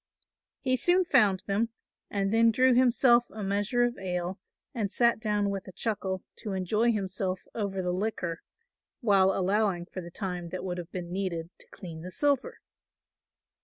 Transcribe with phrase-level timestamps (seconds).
[0.61, 1.69] He soon found them,
[2.09, 4.39] and then drew himself a measure of ale
[4.73, 8.41] and sat down with a chuckle to enjoy himself over the liquor,
[9.01, 12.61] while allowing for the time that would have been needed to clean the silver.